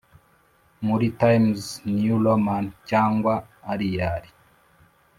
muri 0.87 1.07
Times 1.21 1.61
New 1.97 2.17
Roman 2.25 2.65
cyangwa 2.89 3.33
Arial 3.71 4.23